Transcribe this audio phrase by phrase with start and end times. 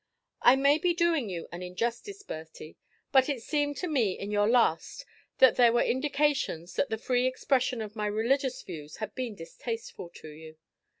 [0.41, 2.75] I may be doing you an injustice, Bertie,
[3.11, 5.05] but it seemed to me in your last
[5.37, 10.09] that there were indications that the free expression of my religious views had been distasteful
[10.15, 10.57] to you.